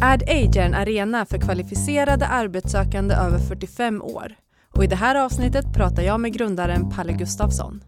AdAge 0.00 0.56
är 0.56 0.66
en 0.66 0.74
arena 0.74 1.26
för 1.26 1.38
kvalificerade 1.38 2.26
arbetssökande 2.26 3.14
över 3.14 3.38
45 3.38 4.02
år. 4.02 4.34
Och 4.74 4.84
I 4.84 4.86
det 4.86 4.96
här 4.96 5.14
avsnittet 5.14 5.64
pratar 5.74 6.02
jag 6.02 6.20
med 6.20 6.32
grundaren 6.32 6.90
Palle 6.90 7.12
Gustafsson. 7.12 7.84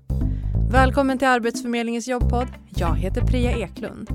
Välkommen 0.70 1.18
till 1.18 1.28
Arbetsförmedlingens 1.28 2.08
jobbpodd. 2.08 2.48
Jag 2.68 2.96
heter 2.96 3.20
Priya 3.20 3.52
Eklund. 3.52 4.10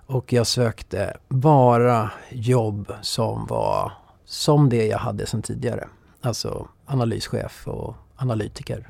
Och 0.06 0.34
jag 0.34 0.48
sökte 0.48 1.18
bara 1.30 2.12
jobb 2.30 2.94
som 3.02 3.46
var 3.46 3.92
som 4.26 4.70
det 4.70 4.86
jag 4.86 4.98
hade 4.98 5.26
sedan 5.26 5.42
tidigare. 5.42 5.88
Alltså 6.22 6.68
analyschef 6.86 7.68
och 7.68 7.96
analytiker. 8.16 8.90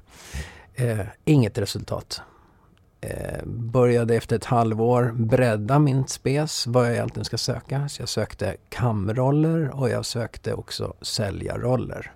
Eh, 0.74 1.06
inget 1.26 1.58
resultat. 1.58 2.22
Eh, 3.04 3.46
började 3.46 4.16
efter 4.16 4.36
ett 4.36 4.46
halvår 4.46 5.12
bredda 5.16 5.80
min 5.80 6.08
spes, 6.08 6.68
vad 6.68 6.86
jag 6.86 6.94
egentligen 6.94 7.26
ska 7.26 7.38
söka. 7.38 7.90
Så 7.90 8.02
jag 8.02 8.10
sökte 8.10 8.56
kamroller 8.70 9.70
och 9.80 9.90
jag 9.90 10.06
sökte 10.06 10.54
också 10.54 10.94
säljarroller. 11.02 12.12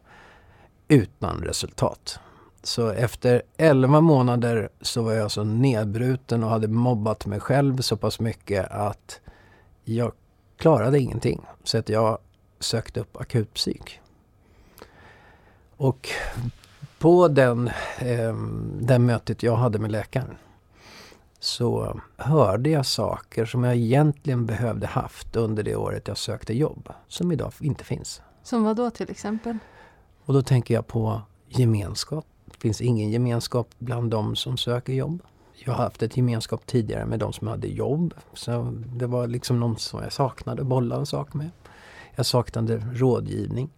Utan 0.87 1.41
resultat. 1.41 2.19
Så 2.63 2.89
efter 2.89 3.41
11 3.57 4.01
månader 4.01 4.69
så 4.81 5.01
var 5.01 5.13
jag 5.13 5.31
så 5.31 5.43
nedbruten 5.43 6.43
och 6.43 6.49
hade 6.49 6.67
mobbat 6.67 7.25
mig 7.25 7.39
själv 7.39 7.77
så 7.77 7.97
pass 7.97 8.19
mycket 8.19 8.71
att 8.71 9.19
jag 9.83 10.11
klarade 10.57 10.99
ingenting. 10.99 11.41
Så 11.63 11.77
att 11.77 11.89
jag 11.89 12.17
sökte 12.59 12.99
upp 12.99 13.17
akutpsyk. 13.17 14.01
Och 15.77 16.09
på 16.99 17.27
den, 17.27 17.67
eh, 17.99 18.35
den 18.79 19.05
mötet 19.05 19.43
jag 19.43 19.55
hade 19.55 19.79
med 19.79 19.91
läkaren 19.91 20.37
så 21.45 21.99
hörde 22.17 22.69
jag 22.69 22.85
saker 22.85 23.45
som 23.45 23.63
jag 23.63 23.75
egentligen 23.75 24.45
behövde 24.45 24.87
haft 24.87 25.35
under 25.35 25.63
det 25.63 25.75
året 25.75 26.07
jag 26.07 26.17
sökte 26.17 26.53
jobb. 26.53 26.89
Som 27.07 27.31
idag 27.31 27.53
inte 27.59 27.83
finns. 27.83 28.21
Som 28.43 28.63
vad 28.63 28.75
då 28.75 28.89
till 28.89 29.09
exempel? 29.09 29.57
Och 30.25 30.33
då 30.33 30.41
tänker 30.41 30.73
jag 30.73 30.87
på 30.87 31.21
gemenskap. 31.47 32.25
Det 32.45 32.57
finns 32.57 32.81
ingen 32.81 33.09
gemenskap 33.11 33.67
bland 33.77 34.11
de 34.11 34.35
som 34.35 34.57
söker 34.57 34.93
jobb. 34.93 35.21
Jag 35.53 35.73
har 35.73 35.83
haft 35.83 36.03
ett 36.03 36.17
gemenskap 36.17 36.65
tidigare 36.65 37.05
med 37.05 37.19
de 37.19 37.33
som 37.33 37.47
hade 37.47 37.67
jobb. 37.67 38.13
Så 38.33 38.73
det 38.95 39.07
var 39.07 39.27
liksom 39.27 39.59
någon 39.59 39.77
som 39.77 40.03
jag 40.03 40.13
saknade 40.13 40.61
att 40.61 40.67
bolla 40.67 40.95
en 40.95 41.05
sak 41.05 41.33
med. 41.33 41.49
Jag 42.15 42.25
saknade 42.25 42.77
rådgivning. 42.93 43.69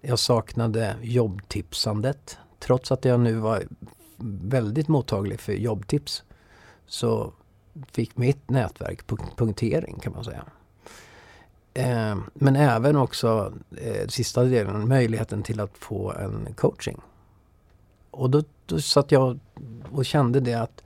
Jag 0.00 0.18
saknade 0.18 0.96
jobbtipsandet. 1.02 2.38
Trots 2.58 2.92
att 2.92 3.04
jag 3.04 3.20
nu 3.20 3.34
var 3.34 3.62
väldigt 4.42 4.88
mottaglig 4.88 5.40
för 5.40 5.52
jobbtips 5.52 6.22
så 6.90 7.32
fick 7.92 8.16
mitt 8.16 8.50
nätverk 8.50 9.06
punktering 9.36 9.98
kan 9.98 10.12
man 10.12 10.24
säga. 10.24 10.44
Eh, 11.74 12.18
men 12.34 12.56
även 12.56 12.96
också 12.96 13.52
eh, 13.76 14.08
sista 14.08 14.44
delen, 14.44 14.88
möjligheten 14.88 15.42
till 15.42 15.60
att 15.60 15.78
få 15.78 16.12
en 16.12 16.54
coaching. 16.54 17.00
Och 18.10 18.30
då, 18.30 18.42
då 18.66 18.80
satt 18.80 19.12
jag 19.12 19.38
och 19.92 20.04
kände 20.04 20.40
det 20.40 20.54
att 20.54 20.82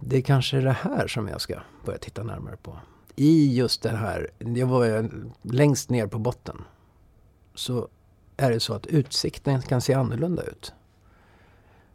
det 0.00 0.16
är 0.16 0.22
kanske 0.22 0.56
är 0.56 0.62
det 0.62 0.72
här 0.72 1.06
som 1.06 1.28
jag 1.28 1.40
ska 1.40 1.54
börja 1.84 1.98
titta 1.98 2.22
närmare 2.22 2.56
på. 2.56 2.78
I 3.16 3.56
just 3.56 3.82
det 3.82 3.96
här, 3.96 4.30
jag 4.38 4.66
var 4.66 5.10
längst 5.42 5.90
ner 5.90 6.06
på 6.06 6.18
botten. 6.18 6.64
Så 7.54 7.88
är 8.36 8.50
det 8.50 8.60
så 8.60 8.74
att 8.74 8.86
utsikten 8.86 9.62
kan 9.62 9.80
se 9.80 9.94
annorlunda 9.94 10.42
ut. 10.42 10.72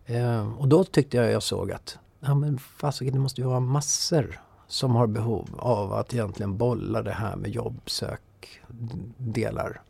Eh, 0.05 0.57
och 0.57 0.67
då 0.67 0.83
tyckte 0.83 1.17
jag 1.17 1.31
jag 1.31 1.43
såg 1.43 1.71
att 1.71 1.97
ja, 2.21 2.35
men 2.35 2.59
fasiken, 2.59 3.13
det 3.13 3.19
måste 3.19 3.41
ju 3.41 3.47
vara 3.47 3.59
massor 3.59 4.41
som 4.67 4.95
har 4.95 5.07
behov 5.07 5.49
av 5.57 5.93
att 5.93 6.13
egentligen 6.13 6.57
bolla 6.57 7.01
det 7.01 7.11
här 7.11 7.35
med 7.35 7.51
jobbsökdelar 7.51 9.81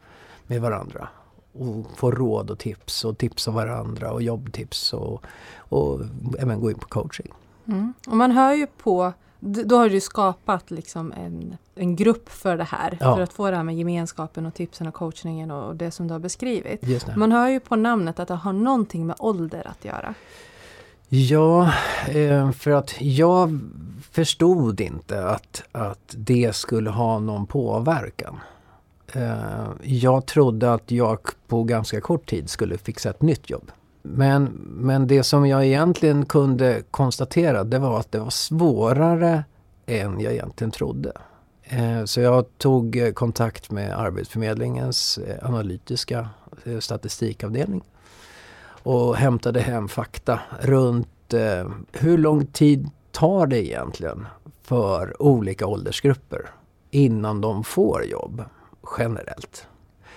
med 0.48 0.62
varandra. 0.62 1.08
Och 1.54 1.86
få 1.96 2.12
råd 2.12 2.50
och 2.50 2.60
tips 2.60 3.06
och 3.06 3.18
tipsa 3.18 3.52
varandra 3.52 4.12
och 4.12 4.22
jobbtips 4.22 4.94
och, 4.94 5.24
och 5.58 6.02
även 6.40 6.60
gå 6.60 6.72
in 6.72 6.78
på 6.78 6.88
coaching. 6.88 7.32
Mm. 7.68 7.94
Och 8.08 8.18
man 8.18 8.32
hör 8.32 8.54
ju 8.54 8.68
på 8.68 9.14
då 9.44 9.78
har 9.78 9.90
du 9.90 10.02
skapat 10.02 10.72
liksom 10.72 11.12
en, 11.12 11.58
en 11.76 11.96
grupp 11.96 12.30
för 12.30 12.58
det 12.58 12.64
här. 12.64 12.98
Ja. 13.00 13.16
För 13.16 13.22
att 13.22 13.34
få 13.34 13.52
det 13.52 13.58
här 13.58 13.64
med 13.64 13.78
gemenskapen 13.78 14.46
och 14.46 14.54
tipsen 14.54 14.88
och 14.88 14.94
coachningen 14.94 15.52
och 15.52 15.76
det 15.76 15.92
som 15.92 16.08
du 16.08 16.14
har 16.14 16.20
beskrivit. 16.20 16.82
Man 17.16 17.32
hör 17.32 17.48
ju 17.48 17.60
på 17.60 17.76
namnet 17.76 18.20
att 18.20 18.28
det 18.28 18.34
har 18.34 18.54
någonting 18.54 19.08
med 19.08 19.16
ålder 19.20 19.68
att 19.68 19.86
göra. 19.86 20.14
Ja, 21.14 21.74
eh, 22.08 22.52
för 22.52 22.72
att 22.72 23.02
jag 23.02 23.60
förstod 24.12 24.82
inte 24.82 25.26
att, 25.26 25.64
att 25.72 26.16
det 26.18 26.56
skulle 26.56 26.90
ha 26.90 27.20
någon 27.20 27.46
påverkan. 27.46 28.40
Eh, 29.14 29.68
jag 29.82 30.26
trodde 30.26 30.74
att 30.74 30.92
jag 30.92 31.20
på 31.48 31.64
ganska 31.64 32.02
kort 32.02 32.30
tid 32.30 32.50
skulle 32.50 32.78
fixa 32.78 33.10
ett 33.10 33.22
nytt 33.22 33.50
jobb. 33.50 33.72
Men, 34.02 34.44
men 34.66 35.08
det 35.08 35.24
som 35.24 35.48
jag 35.48 35.66
egentligen 35.66 36.26
kunde 36.26 36.82
konstatera 36.92 37.64
det 37.64 37.80
var 37.80 38.00
att 38.00 38.12
det 38.12 38.20
var 38.20 38.30
svårare 38.30 39.44
än 39.86 40.20
jag 40.20 40.34
egentligen 40.34 40.72
trodde. 40.72 41.12
Eh, 41.64 42.06
så 42.06 42.22
jag 42.22 42.46
tog 42.58 43.12
kontakt 43.14 43.72
med 43.72 44.00
Arbetsförmedlingens 44.00 45.20
analytiska 45.42 46.30
statistikavdelning 46.80 47.84
och 48.84 49.16
hämtade 49.16 49.60
hem 49.60 49.88
fakta 49.88 50.40
runt 50.60 51.34
eh, 51.34 51.70
hur 51.92 52.18
lång 52.18 52.46
tid 52.46 52.90
tar 53.12 53.48
det 53.48 53.68
egentligen 53.68 54.26
för 54.62 55.22
olika 55.22 55.68
åldersgrupper 55.68 56.50
innan 56.92 57.42
de 57.42 57.64
får 57.64 58.06
jobb 58.06 58.44
generellt. 58.98 59.68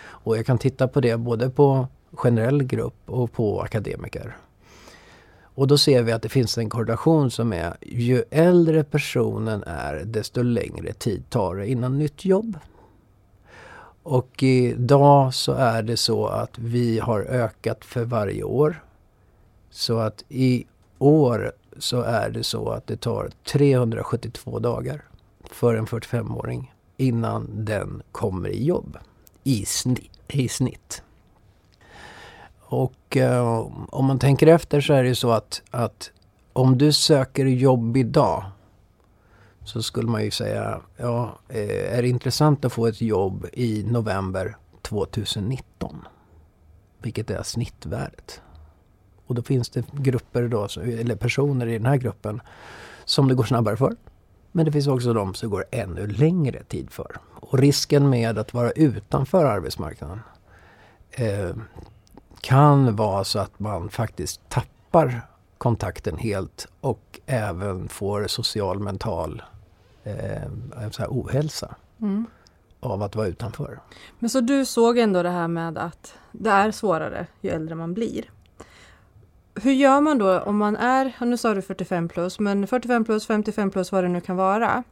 Och 0.06 0.38
jag 0.38 0.46
kan 0.46 0.58
titta 0.58 0.88
på 0.88 1.00
det 1.00 1.16
både 1.16 1.50
på 1.50 1.86
generell 2.12 2.62
grupp 2.62 2.96
och 3.06 3.32
på 3.32 3.60
akademiker. 3.60 4.36
Och 5.56 5.66
då 5.66 5.78
ser 5.78 6.02
vi 6.02 6.12
att 6.12 6.22
det 6.22 6.28
finns 6.28 6.58
en 6.58 6.70
korrelation 6.70 7.30
som 7.30 7.52
är 7.52 7.76
ju 7.80 8.24
äldre 8.30 8.84
personen 8.84 9.62
är 9.66 10.02
desto 10.04 10.42
längre 10.42 10.92
tid 10.92 11.30
tar 11.30 11.56
det 11.56 11.66
innan 11.66 11.98
nytt 11.98 12.24
jobb. 12.24 12.58
Och 14.04 14.42
idag 14.42 15.34
så 15.34 15.52
är 15.52 15.82
det 15.82 15.96
så 15.96 16.26
att 16.26 16.58
vi 16.58 16.98
har 16.98 17.20
ökat 17.20 17.84
för 17.84 18.04
varje 18.04 18.42
år. 18.42 18.84
Så 19.70 19.98
att 19.98 20.24
i 20.28 20.64
år 20.98 21.52
så 21.78 22.00
är 22.00 22.30
det 22.30 22.44
så 22.44 22.68
att 22.68 22.86
det 22.86 22.96
tar 22.96 23.30
372 23.52 24.58
dagar 24.58 25.04
för 25.50 25.74
en 25.74 25.86
45-åring 25.86 26.72
innan 26.96 27.64
den 27.64 28.02
kommer 28.12 28.48
i 28.48 28.64
jobb. 28.64 28.98
I, 29.44 29.64
snitt. 29.64 30.10
I 30.28 30.48
snitt. 30.48 31.02
Och 32.60 33.16
eh, 33.16 33.68
om 33.90 34.04
man 34.04 34.18
tänker 34.18 34.46
efter 34.46 34.80
så 34.80 34.92
är 34.92 35.04
det 35.04 35.14
så 35.14 35.30
att, 35.30 35.62
att 35.70 36.10
om 36.52 36.78
du 36.78 36.92
söker 36.92 37.44
jobb 37.44 37.96
idag 37.96 38.44
så 39.64 39.82
skulle 39.82 40.10
man 40.10 40.24
ju 40.24 40.30
säga, 40.30 40.80
ja, 40.96 41.38
eh, 41.48 41.98
är 41.98 42.02
det 42.02 42.08
intressant 42.08 42.64
att 42.64 42.72
få 42.72 42.86
ett 42.86 43.00
jobb 43.00 43.46
i 43.52 43.84
november 43.86 44.56
2019? 44.82 46.04
Vilket 47.02 47.30
är 47.30 47.42
snittvärdet. 47.42 48.40
Och 49.26 49.34
då 49.34 49.42
finns 49.42 49.70
det 49.70 49.84
grupper 49.92 50.48
då, 50.48 50.68
eller 50.82 51.16
personer 51.16 51.66
i 51.66 51.72
den 51.72 51.86
här 51.86 51.96
gruppen 51.96 52.40
som 53.04 53.28
det 53.28 53.34
går 53.34 53.44
snabbare 53.44 53.76
för. 53.76 53.96
Men 54.52 54.66
det 54.66 54.72
finns 54.72 54.86
också 54.86 55.12
de 55.12 55.34
som 55.34 55.50
går 55.50 55.64
ännu 55.70 56.06
längre 56.06 56.64
tid 56.64 56.90
för. 56.90 57.16
Och 57.40 57.58
risken 57.58 58.10
med 58.10 58.38
att 58.38 58.54
vara 58.54 58.70
utanför 58.70 59.44
arbetsmarknaden 59.44 60.20
eh, 61.10 61.56
kan 62.40 62.96
vara 62.96 63.24
så 63.24 63.38
att 63.38 63.58
man 63.58 63.88
faktiskt 63.88 64.48
tappar 64.48 65.20
kontakten 65.58 66.16
helt 66.16 66.68
och 66.80 67.20
även 67.26 67.88
får 67.88 68.26
social 68.26 68.78
mental 68.78 69.42
eh, 70.04 70.90
så 70.90 71.02
här 71.02 71.08
ohälsa 71.10 71.74
mm. 72.00 72.26
av 72.80 73.02
att 73.02 73.16
vara 73.16 73.26
utanför. 73.26 73.80
Men 74.18 74.30
så 74.30 74.40
du 74.40 74.64
såg 74.64 74.98
ändå 74.98 75.22
det 75.22 75.30
här 75.30 75.48
med 75.48 75.78
att 75.78 76.14
det 76.32 76.50
är 76.50 76.70
svårare 76.70 77.26
ju 77.40 77.50
äldre 77.50 77.74
man 77.74 77.94
blir. 77.94 78.30
Hur 79.54 79.72
gör 79.72 80.00
man 80.00 80.18
då 80.18 80.40
om 80.40 80.56
man 80.56 80.76
är, 80.76 81.14
nu 81.20 81.36
sa 81.36 81.54
du 81.54 81.62
45 81.62 82.08
plus, 82.08 82.38
men 82.38 82.66
45 82.66 83.04
plus, 83.04 83.26
55 83.26 83.70
plus, 83.70 83.92
vad 83.92 84.04
det 84.04 84.08
nu 84.08 84.20
kan 84.20 84.36
vara. 84.36 84.82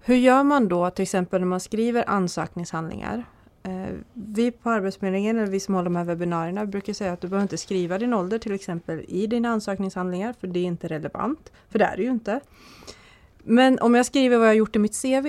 Hur 0.00 0.16
gör 0.16 0.42
man 0.42 0.68
då 0.68 0.90
till 0.90 1.02
exempel 1.02 1.40
när 1.40 1.46
man 1.46 1.60
skriver 1.60 2.08
ansökningshandlingar? 2.08 3.24
Eh, 3.62 3.94
vi 4.12 4.50
på 4.50 4.70
Arbetsförmedlingen, 4.70 5.38
eller 5.38 5.46
vi 5.46 5.60
som 5.60 5.74
håller 5.74 5.84
de 5.84 5.96
här 5.96 6.04
webbinarierna, 6.04 6.66
brukar 6.66 6.92
säga 6.92 7.12
att 7.12 7.20
du 7.20 7.28
behöver 7.28 7.42
inte 7.42 7.58
skriva 7.58 7.98
din 7.98 8.14
ålder 8.14 8.38
till 8.38 8.54
exempel 8.54 9.04
i 9.08 9.26
dina 9.26 9.48
ansökningshandlingar, 9.48 10.34
för 10.40 10.46
det 10.46 10.60
är 10.60 10.64
inte 10.64 10.88
relevant. 10.88 11.52
För 11.68 11.78
det 11.78 11.84
är 11.84 11.96
det 11.96 12.02
ju 12.02 12.10
inte. 12.10 12.40
Men 13.46 13.78
om 13.78 13.94
jag 13.94 14.06
skriver 14.06 14.38
vad 14.38 14.48
jag 14.48 14.56
gjort 14.56 14.76
i 14.76 14.78
mitt 14.78 15.02
CV, 15.02 15.26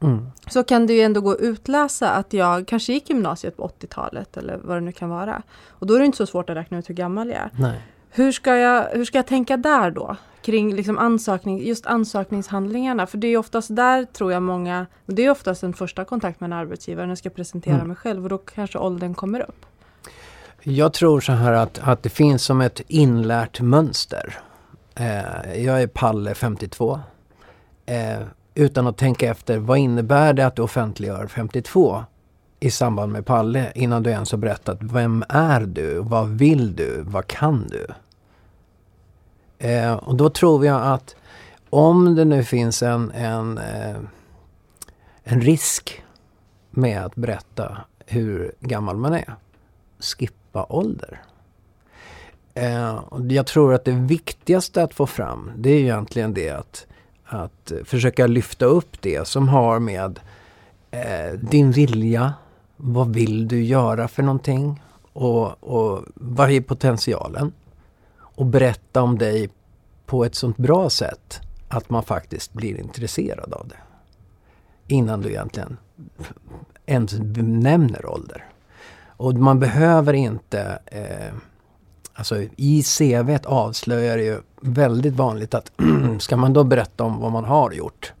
mm. 0.00 0.26
så 0.48 0.64
kan 0.64 0.86
det 0.86 0.92
ju 0.94 1.00
ändå 1.00 1.20
gå 1.20 1.30
att 1.30 1.40
utläsa 1.40 2.10
att 2.10 2.32
jag 2.32 2.66
kanske 2.66 2.92
gick 2.92 3.10
gymnasiet 3.10 3.56
på 3.56 3.68
80-talet, 3.80 4.36
eller 4.36 4.60
vad 4.62 4.76
det 4.76 4.80
nu 4.80 4.92
kan 4.92 5.10
vara. 5.10 5.42
Och 5.68 5.86
då 5.86 5.94
är 5.94 5.98
det 5.98 6.06
inte 6.06 6.18
så 6.18 6.26
svårt 6.26 6.50
att 6.50 6.56
räkna 6.56 6.78
ut 6.78 6.90
hur 6.90 6.94
gammal 6.94 7.28
jag 7.28 7.36
är. 7.36 7.50
Nej. 7.58 7.80
Hur 8.10 8.32
ska 8.32 8.56
jag, 8.56 8.88
hur 8.92 9.04
ska 9.04 9.18
jag 9.18 9.26
tänka 9.26 9.56
där 9.56 9.90
då? 9.90 10.16
Kring 10.42 10.74
liksom 10.74 10.98
ansökning, 10.98 11.66
just 11.66 11.86
ansökningshandlingarna. 11.86 13.06
För 13.06 13.18
det 13.18 13.26
är 13.26 13.36
oftast 13.36 13.76
där 13.76 14.04
tror 14.04 14.32
jag 14.32 14.42
många, 14.42 14.86
det 15.06 15.24
är 15.24 15.30
oftast 15.30 15.62
en 15.62 15.72
första 15.72 16.04
kontakt 16.04 16.40
med 16.40 16.48
en 16.48 16.52
arbetsgivare 16.52 17.06
när 17.06 17.10
jag 17.10 17.18
ska 17.18 17.30
presentera 17.30 17.74
mm. 17.74 17.88
mig 17.88 17.96
själv 17.96 18.22
och 18.22 18.28
då 18.28 18.38
kanske 18.38 18.78
åldern 18.78 19.14
kommer 19.14 19.40
upp. 19.40 19.66
Jag 20.62 20.92
tror 20.92 21.20
så 21.20 21.32
här 21.32 21.52
att, 21.52 21.78
att 21.82 22.02
det 22.02 22.08
finns 22.08 22.44
som 22.44 22.60
ett 22.60 22.80
inlärt 22.88 23.60
mönster. 23.60 24.38
Eh, 24.94 25.64
jag 25.64 25.82
är 25.82 25.86
Palle 25.86 26.34
52. 26.34 27.00
Eh, 27.86 28.18
utan 28.54 28.86
att 28.86 28.96
tänka 28.96 29.30
efter, 29.30 29.58
vad 29.58 29.78
innebär 29.78 30.32
det 30.32 30.46
att 30.46 30.56
du 30.56 30.62
offentliggör 30.62 31.26
52? 31.26 32.04
i 32.60 32.70
samband 32.70 33.12
med 33.12 33.26
Palle 33.26 33.72
innan 33.74 34.02
du 34.02 34.10
ens 34.10 34.30
har 34.30 34.38
berättat 34.38 34.78
vem 34.80 35.24
är 35.28 35.60
du? 35.60 35.98
Vad 36.00 36.28
vill 36.28 36.76
du? 36.76 37.02
Vad 37.06 37.26
kan 37.26 37.68
du? 37.68 37.86
Eh, 39.58 39.92
och 39.92 40.16
då 40.16 40.30
tror 40.30 40.66
jag 40.66 40.82
att 40.82 41.16
om 41.70 42.14
det 42.14 42.24
nu 42.24 42.44
finns 42.44 42.82
en, 42.82 43.10
en, 43.10 43.58
eh, 43.58 43.96
en 45.24 45.40
risk 45.40 46.02
med 46.70 47.04
att 47.04 47.14
berätta 47.14 47.78
hur 48.06 48.52
gammal 48.60 48.96
man 48.96 49.14
är, 49.14 49.34
skippa 49.98 50.66
ålder. 50.68 51.22
Eh, 52.54 53.00
jag 53.28 53.46
tror 53.46 53.74
att 53.74 53.84
det 53.84 53.92
viktigaste 53.92 54.82
att 54.82 54.94
få 54.94 55.06
fram 55.06 55.52
det 55.56 55.70
är 55.70 55.80
egentligen 55.80 56.34
det 56.34 56.50
att, 56.50 56.86
att 57.26 57.70
eh, 57.70 57.78
försöka 57.84 58.26
lyfta 58.26 58.64
upp 58.64 59.00
det 59.00 59.28
som 59.28 59.48
har 59.48 59.78
med 59.78 60.20
eh, 60.90 61.32
din 61.40 61.70
vilja, 61.70 62.34
vad 62.76 63.14
vill 63.14 63.48
du 63.48 63.64
göra 63.64 64.08
för 64.08 64.22
någonting? 64.22 64.82
Och, 65.12 65.64
och 65.64 66.04
vad 66.14 66.50
är 66.50 66.60
potentialen? 66.60 67.52
Och 68.18 68.46
berätta 68.46 69.02
om 69.02 69.18
dig 69.18 69.50
på 70.06 70.24
ett 70.24 70.34
sånt 70.34 70.56
bra 70.56 70.90
sätt 70.90 71.40
att 71.68 71.90
man 71.90 72.02
faktiskt 72.02 72.52
blir 72.52 72.80
intresserad 72.80 73.52
av 73.52 73.68
det. 73.68 73.76
Innan 74.94 75.20
du 75.20 75.28
egentligen 75.28 75.76
ens 76.86 77.12
nämner 77.36 78.06
ålder. 78.06 78.44
Och 79.16 79.34
man 79.34 79.60
behöver 79.60 80.12
inte... 80.12 80.78
Eh, 80.86 81.34
alltså 82.16 82.42
i 82.56 82.82
CV 82.82 83.36
avslöjar 83.44 84.16
det 84.16 84.24
ju 84.24 84.40
väldigt 84.60 85.14
vanligt 85.14 85.54
att 85.54 85.72
ska 86.18 86.36
man 86.36 86.52
då 86.52 86.64
berätta 86.64 87.04
om 87.04 87.20
vad 87.20 87.32
man 87.32 87.44
har 87.44 87.72
gjort 87.72 88.12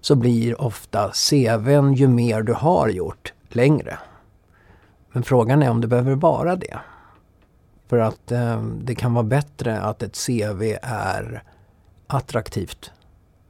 så 0.00 0.14
blir 0.14 0.60
ofta 0.60 1.12
CVn 1.12 1.94
ju 1.94 2.08
mer 2.08 2.42
du 2.42 2.52
har 2.52 2.88
gjort 2.88 3.32
längre. 3.48 3.98
Men 5.12 5.22
frågan 5.22 5.62
är 5.62 5.70
om 5.70 5.80
det 5.80 5.86
behöver 5.86 6.14
vara 6.14 6.56
det. 6.56 6.78
För 7.88 7.98
att 7.98 8.32
eh, 8.32 8.62
det 8.62 8.94
kan 8.94 9.14
vara 9.14 9.24
bättre 9.24 9.80
att 9.80 10.02
ett 10.02 10.26
CV 10.26 10.62
är 10.82 11.42
attraktivt 12.06 12.90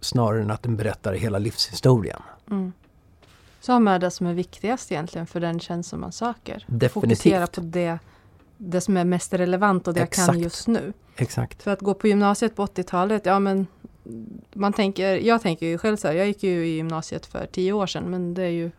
snarare 0.00 0.42
än 0.42 0.50
att 0.50 0.62
den 0.62 0.76
berättar 0.76 1.12
hela 1.12 1.38
livshistorien. 1.38 2.22
Mm. 2.50 2.72
Så 3.60 3.72
ha 3.72 3.80
med 3.80 4.00
det 4.00 4.10
som 4.10 4.26
är 4.26 4.34
viktigast 4.34 4.92
egentligen 4.92 5.26
för 5.26 5.40
den 5.40 5.60
tjänst 5.60 5.90
som 5.90 6.00
man 6.00 6.12
söker. 6.12 6.64
Definitivt. 6.66 6.92
Fokusera 6.92 7.46
på 7.46 7.60
det, 7.60 7.98
det 8.56 8.80
som 8.80 8.96
är 8.96 9.04
mest 9.04 9.32
relevant 9.32 9.88
och 9.88 9.94
det 9.94 10.00
Exakt. 10.00 10.26
jag 10.26 10.34
kan 10.34 10.42
just 10.42 10.68
nu. 10.68 10.92
Exakt. 11.16 11.62
För 11.62 11.70
att 11.70 11.80
gå 11.80 11.94
på 11.94 12.08
gymnasiet 12.08 12.56
på 12.56 12.66
80-talet, 12.66 13.26
ja 13.26 13.38
men 13.38 13.66
man 14.52 14.72
tänker, 14.72 15.16
jag 15.16 15.42
tänker 15.42 15.66
ju 15.66 15.78
själv 15.78 15.96
så 15.96 16.08
här, 16.08 16.14
jag 16.14 16.26
gick 16.26 16.42
ju 16.42 16.66
i 16.66 16.76
gymnasiet 16.76 17.26
för 17.26 17.46
tio 17.52 17.72
år 17.72 17.86
sedan 17.86 18.04
men 18.10 18.34
det 18.34 18.42
är 18.42 18.50
ju 18.50 18.70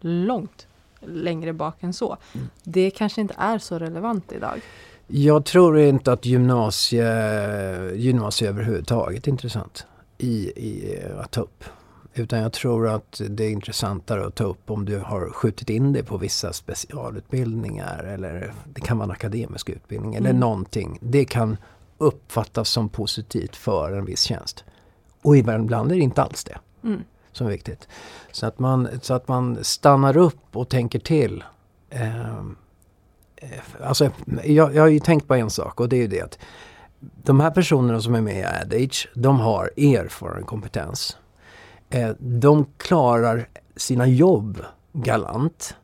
långt 0.00 0.66
längre 1.00 1.52
bak 1.52 1.82
än 1.82 1.92
så. 1.92 2.16
Mm. 2.34 2.46
Det 2.62 2.90
kanske 2.90 3.20
inte 3.20 3.34
är 3.38 3.58
så 3.58 3.78
relevant 3.78 4.32
idag. 4.32 4.60
Jag 5.06 5.44
tror 5.44 5.78
inte 5.78 6.12
att 6.12 6.26
gymnasie, 6.26 7.94
gymnasie 7.94 8.48
överhuvudtaget 8.48 9.26
är 9.26 9.30
intressant 9.30 9.86
i, 10.18 10.34
i 10.56 10.98
att 11.18 11.30
ta 11.30 11.40
upp. 11.40 11.64
Utan 12.14 12.38
jag 12.38 12.52
tror 12.52 12.88
att 12.88 13.20
det 13.28 13.44
är 13.44 13.50
intressantare 13.50 14.26
att 14.26 14.34
ta 14.34 14.44
upp 14.44 14.70
om 14.70 14.84
du 14.84 14.98
har 14.98 15.30
skjutit 15.30 15.70
in 15.70 15.92
dig 15.92 16.02
på 16.02 16.16
vissa 16.16 16.52
specialutbildningar 16.52 18.04
eller 18.04 18.54
det 18.74 18.80
kan 18.80 18.98
vara 18.98 19.04
en 19.04 19.10
akademisk 19.10 19.68
utbildning 19.68 20.14
eller 20.14 20.30
mm. 20.30 20.40
någonting. 20.40 20.98
Det 21.00 21.24
kan 21.24 21.56
uppfattas 21.98 22.68
som 22.68 22.88
positivt 22.88 23.56
för 23.56 23.92
en 23.92 24.04
viss 24.04 24.22
tjänst. 24.22 24.64
Och 25.22 25.36
ibland 25.36 25.92
är 25.92 25.96
det 25.96 26.02
inte 26.02 26.22
alls 26.22 26.44
det. 26.44 26.58
Mm 26.84 27.02
som 27.32 27.46
är 27.46 27.50
viktigt. 27.50 27.88
Så 28.32 28.46
att 28.46 28.58
man, 28.58 28.88
så 29.02 29.14
att 29.14 29.28
man 29.28 29.58
stannar 29.64 30.16
upp 30.16 30.56
och 30.56 30.68
tänker 30.68 30.98
till. 30.98 31.44
Ehm, 31.90 32.56
eh, 33.36 33.48
alltså, 33.82 34.10
jag, 34.44 34.74
jag 34.74 34.82
har 34.82 34.88
ju 34.88 35.00
tänkt 35.00 35.28
på 35.28 35.34
en 35.34 35.50
sak 35.50 35.80
och 35.80 35.88
det 35.88 35.96
är 35.96 36.00
ju 36.00 36.06
det 36.06 36.20
att 36.20 36.38
de 37.00 37.40
här 37.40 37.50
personerna 37.50 38.00
som 38.00 38.14
är 38.14 38.20
med 38.20 38.38
i 38.38 38.44
AdAge, 38.44 39.08
de 39.14 39.40
har 39.40 39.70
erfaren 39.76 40.44
kompetens. 40.44 41.16
Eh, 41.92 42.10
de 42.18 42.66
klarar 42.76 43.48
sina 43.76 44.06
jobb 44.06 44.64
galant. 44.92 45.76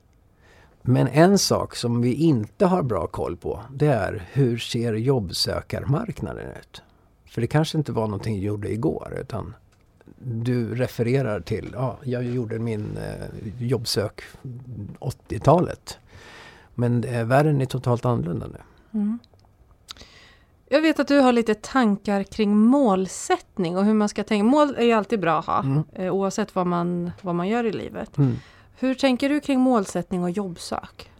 Men 0.82 1.08
en 1.08 1.38
sak 1.38 1.76
som 1.76 2.02
vi 2.02 2.14
inte 2.14 2.66
har 2.66 2.82
bra 2.82 3.06
koll 3.06 3.36
på, 3.36 3.60
det 3.74 3.86
är 3.86 4.28
hur 4.32 4.58
ser 4.58 4.94
jobbsökarmarknaden 4.94 6.50
ut? 6.50 6.82
För 7.26 7.40
det 7.40 7.46
kanske 7.46 7.78
inte 7.78 7.92
var 7.92 8.06
någonting 8.06 8.34
du 8.34 8.40
gjorde 8.40 8.72
igår, 8.72 9.18
utan 9.20 9.54
du 10.18 10.74
refererar 10.74 11.40
till, 11.40 11.70
ja, 11.72 11.98
jag 12.04 12.24
gjorde 12.24 12.58
min 12.58 12.96
eh, 12.96 13.66
jobbsök 13.66 14.22
80-talet. 14.98 15.98
Men 16.74 17.04
eh, 17.04 17.24
världen 17.24 17.60
är 17.60 17.66
totalt 17.66 18.04
annorlunda 18.04 18.46
nu. 18.46 18.60
Mm. 18.98 19.18
Jag 20.70 20.82
vet 20.82 21.00
att 21.00 21.08
du 21.08 21.20
har 21.20 21.32
lite 21.32 21.54
tankar 21.54 22.22
kring 22.22 22.56
målsättning 22.56 23.76
och 23.76 23.84
hur 23.84 23.94
man 23.94 24.08
ska 24.08 24.24
tänka. 24.24 24.44
Mål 24.44 24.74
är 24.78 24.84
ju 24.84 24.92
alltid 24.92 25.20
bra 25.20 25.38
att 25.38 25.46
ha, 25.46 25.60
mm. 25.62 25.84
eh, 25.92 26.14
oavsett 26.14 26.54
vad 26.54 26.66
man, 26.66 27.10
vad 27.22 27.34
man 27.34 27.48
gör 27.48 27.64
i 27.64 27.72
livet. 27.72 28.18
Mm. 28.18 28.36
Hur 28.78 28.94
tänker 28.94 29.28
du 29.28 29.40
kring 29.40 29.60
målsättning 29.60 30.22
och 30.22 30.30
jobbsök? 30.30 31.10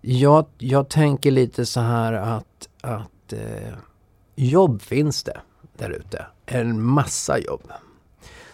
Jag, 0.00 0.46
jag 0.58 0.88
tänker 0.88 1.30
lite 1.30 1.66
så 1.66 1.80
här 1.80 2.12
att, 2.12 2.68
att 2.80 3.32
eh, 3.32 3.74
jobb 4.34 4.82
finns 4.82 5.22
det 5.22 5.40
där 5.76 5.90
ute. 5.90 6.26
En 6.46 6.82
massa 6.82 7.38
jobb. 7.38 7.72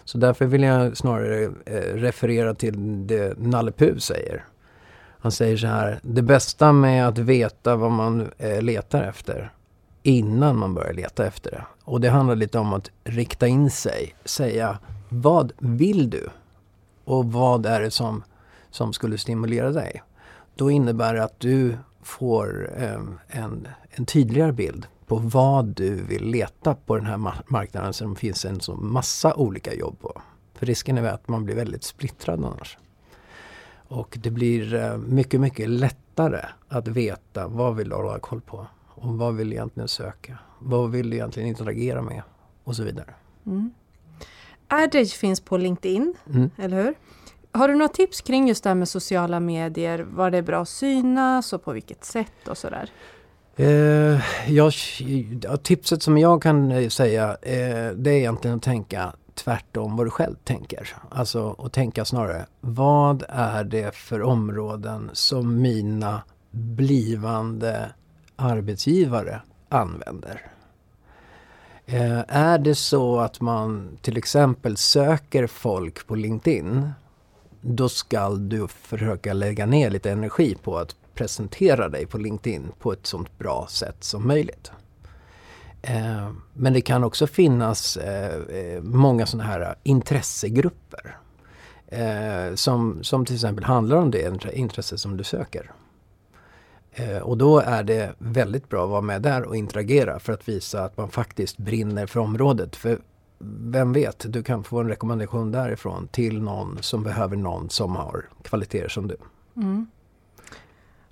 Så 0.05 0.19
därför 0.19 0.47
vill 0.47 0.63
jag 0.63 0.97
snarare 0.97 1.45
eh, 1.67 1.95
referera 1.95 2.55
till 2.55 3.07
det 3.07 3.39
Nalle 3.39 3.73
Puh 3.73 3.99
säger. 3.99 4.45
Han 5.19 5.33
säger 5.33 5.57
så 5.57 5.67
här, 5.67 6.01
det 6.03 6.23
bästa 6.23 6.73
med 6.73 7.09
att 7.09 7.19
veta 7.19 7.77
vad 7.77 7.91
man 7.91 8.31
eh, 8.39 8.63
letar 8.63 9.03
efter 9.03 9.53
innan 10.03 10.59
man 10.59 10.75
börjar 10.75 10.93
leta 10.93 11.27
efter 11.27 11.51
det. 11.51 11.65
Och 11.85 12.01
det 12.01 12.11
handlar 12.11 12.37
lite 12.37 12.59
om 12.59 12.73
att 12.73 12.91
rikta 13.05 13.47
in 13.47 13.71
sig, 13.71 14.15
säga 14.25 14.79
vad 15.09 15.53
vill 15.59 16.11
du? 16.11 16.29
Och 17.05 17.33
vad 17.33 17.67
är 17.67 17.81
det 17.81 17.91
som, 17.91 18.23
som 18.71 18.93
skulle 18.93 19.19
stimulera 19.19 19.71
dig? 19.71 20.03
Då 20.55 20.71
innebär 20.71 21.15
det 21.15 21.25
att 21.25 21.41
du 21.41 21.77
får 22.03 22.71
eh, 22.77 23.01
en, 23.29 23.69
en 23.91 24.07
tydligare 24.07 24.53
bild 24.53 24.87
på 25.07 25.17
vad 25.17 25.65
du 25.65 25.95
vill 25.95 26.25
leta 26.25 26.75
på 26.75 26.97
den 26.97 27.07
här 27.07 27.43
marknaden 27.47 27.93
som 27.93 28.15
det 28.15 28.21
finns 28.21 28.45
en 28.45 28.61
så 28.61 28.75
massa 28.75 29.35
olika 29.35 29.75
jobb 29.75 30.01
på. 30.01 30.23
För 30.55 30.67
risken 30.67 30.99
är 30.99 31.03
att 31.03 31.29
man 31.29 31.45
blir 31.45 31.55
väldigt 31.55 31.85
splittrad 31.85 32.45
annars. 32.45 32.79
Och 33.89 34.19
det 34.23 34.31
blir 34.31 34.75
eh, 34.75 34.97
mycket, 34.97 35.41
mycket 35.41 35.69
lättare 35.69 36.41
att 36.69 36.89
veta 36.89 37.49
vad 37.49 37.77
vill 37.77 37.89
du 37.89 37.95
hålla 37.95 38.19
koll 38.19 38.41
på 38.41 38.67
och 39.01 39.19
vad 39.19 39.35
vill 39.35 39.51
du 39.51 39.57
egentligen 39.57 39.89
söka? 39.89 40.39
Vad 40.59 40.91
vill 40.91 41.11
du 41.11 41.17
egentligen 41.17 41.49
interagera 41.49 42.03
med? 42.03 42.23
Och 42.65 42.77
så 42.77 42.83
vidare. 42.85 43.15
Mm. 43.47 43.71
AdAge 44.69 45.17
finns 45.17 45.41
på 45.41 45.57
LinkedIn, 45.57 46.15
mm. 46.35 46.51
eller 46.57 46.83
hur? 46.83 46.95
Har 47.53 47.69
du 47.69 47.75
några 47.75 47.89
tips 47.89 48.21
kring 48.21 48.49
just 48.49 48.63
det 48.63 48.71
här 48.71 48.75
med 48.75 48.89
sociala 48.89 49.41
medier? 49.41 49.99
Var 49.99 50.31
det 50.31 50.39
är 50.39 50.43
bra 50.43 50.63
att 50.63 50.69
synas 50.69 51.53
och 51.53 51.65
på 51.65 51.73
vilket 51.73 52.05
sätt 52.05 52.49
och 52.49 52.59
sådär? 52.59 52.91
Eh, 53.57 54.21
jag, 54.49 54.73
tipset 55.63 56.03
som 56.03 56.19
jag 56.19 56.43
kan 56.43 56.73
eh, 56.73 56.89
säga 56.89 57.29
eh, 57.43 57.91
det 57.95 58.11
är 58.11 58.19
egentligen 58.19 58.57
att 58.57 58.63
tänka 58.63 59.13
tvärtom 59.35 59.97
vad 59.97 60.07
du 60.07 60.11
själv 60.11 60.37
tänker. 60.45 60.97
Alltså 61.11 61.57
att 61.59 61.73
tänka 61.73 62.05
snarare, 62.05 62.47
vad 62.61 63.25
är 63.29 63.65
det 63.65 63.95
för 63.95 64.23
områden 64.23 65.11
som 65.13 65.61
mina 65.61 66.23
blivande 66.51 67.91
arbetsgivare 68.41 69.43
använder? 69.69 70.51
Eh, 71.87 72.21
är 72.29 72.59
det 72.59 72.75
så 72.75 73.21
att 73.21 73.41
man 73.41 73.99
till 74.03 74.17
exempel 74.17 74.77
söker 74.77 75.47
folk 75.47 76.07
på 76.07 76.15
LinkedIn 76.15 76.91
då 77.61 77.89
ska 77.89 78.29
du 78.31 78.69
försöka 78.69 79.33
lägga 79.33 79.67
ner 79.67 79.91
lite 79.91 80.11
energi 80.11 80.57
på 80.63 80.79
att 80.79 80.97
presentera 81.15 81.89
dig 81.89 82.07
på 82.07 82.19
LinkedIn 82.19 82.73
på 82.79 82.93
ett 82.93 83.07
sånt 83.07 83.39
bra 83.39 83.67
sätt 83.71 84.05
som 84.05 84.29
möjligt. 84.29 84.71
Eh, 85.83 86.31
men 86.55 86.73
det 86.73 86.81
kan 86.81 87.05
också 87.05 87.27
finnas 87.27 87.97
eh, 87.97 88.35
eh 88.35 88.83
många 88.83 89.27
sådana 89.27 89.49
här 89.49 89.75
intressegrupper. 89.83 91.17
Eh, 91.87 92.55
som, 92.55 93.05
som 93.05 93.27
till 93.27 93.35
exempel 93.35 93.65
handlar 93.65 93.97
om 93.97 94.11
det 94.11 94.53
intresse 94.53 94.99
som 94.99 95.17
du 95.17 95.25
söker. 95.25 95.73
Eh, 96.93 97.19
och 97.19 97.39
då 97.39 97.59
är 97.59 97.83
det 97.83 98.15
väldigt 98.19 98.69
bra 98.69 98.85
att 98.85 98.91
vara 98.91 99.01
med 99.01 99.23
där 99.23 99.43
och 99.43 99.57
interagera 99.57 100.19
för 100.19 100.33
att 100.33 100.49
visa 100.49 100.85
att 100.85 100.97
man 100.97 101.11
faktiskt 101.11 101.59
brinner 101.59 102.07
för 102.07 102.21
området. 102.21 102.77
För 102.77 102.99
vem 103.59 103.93
vet, 103.93 104.33
du 104.33 104.43
kan 104.43 104.65
få 104.65 104.81
en 104.81 104.89
rekommendation 104.89 105.53
därifrån 105.53 106.09
till 106.09 106.43
någon 106.43 106.79
som 106.81 107.03
behöver 107.03 107.37
någon 107.37 107.71
som 107.71 107.97
har 107.97 108.29
kvaliteter 108.43 108.89
som 108.89 109.09
du. 109.09 109.17
Mm. 109.57 109.87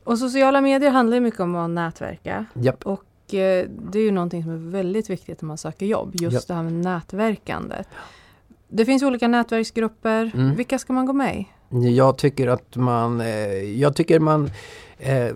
Och 0.04 0.18
sociala 0.18 0.61
medier 0.61 0.90
handlar 0.90 1.20
mycket 1.20 1.40
om 1.40 1.56
att 1.56 1.70
nätverka. 1.70 2.47
Yep. 2.54 2.87
Och 2.87 3.35
eh, 3.35 3.68
det 3.68 3.99
är 3.99 4.02
ju 4.02 4.11
någonting 4.11 4.42
som 4.42 4.52
är 4.52 4.70
väldigt 4.70 5.11
viktigt 5.11 5.42
när 5.42 5.47
man 5.47 5.58
söker 5.58 5.87
jobb, 5.87 6.11
just 6.14 6.35
yep. 6.35 6.47
det 6.47 6.54
här 6.54 6.62
med 6.62 6.73
nätverkandet. 6.73 7.88
Det 8.68 8.85
finns 8.85 9.02
olika 9.02 9.28
nätverksgrupper. 9.28 10.30
Mm. 10.35 10.54
Vilka 10.54 10.78
ska 10.78 10.92
man 10.92 11.06
gå 11.06 11.12
med 11.12 11.37
i? 11.37 11.49
Jag 11.70 12.18
tycker 12.18 12.48
att 12.48 12.76
man, 12.76 13.20
eh, 13.20 13.80
jag 13.80 13.96
tycker 13.96 14.20
man 14.20 14.50
eh, 14.98 15.34